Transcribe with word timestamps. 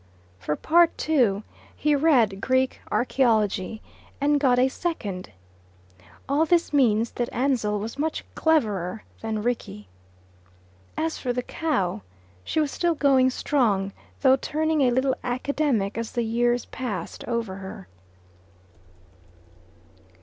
For 0.39 0.55
Part 0.55 1.07
II. 1.07 1.43
he 1.75 1.95
read 1.95 2.41
Greek 2.41 2.81
Archaeology, 2.91 3.83
and 4.19 4.39
got 4.39 4.57
a 4.57 4.67
second. 4.67 5.29
All 6.27 6.43
this 6.43 6.73
means 6.73 7.11
that 7.11 7.29
Ansell 7.31 7.79
was 7.79 7.99
much 7.99 8.23
cleverer 8.33 9.03
than 9.21 9.43
Rickie. 9.43 9.89
As 10.97 11.19
for 11.19 11.31
the 11.33 11.43
cow, 11.43 12.01
she 12.43 12.59
was 12.59 12.71
still 12.71 12.95
going 12.95 13.29
strong, 13.29 13.93
though 14.21 14.37
turning 14.37 14.81
a 14.81 14.89
little 14.89 15.13
academic 15.23 15.99
as 15.99 16.13
the 16.13 16.23
years 16.23 16.65
passed 16.65 17.23
over 17.27 17.57
her. 17.57 17.87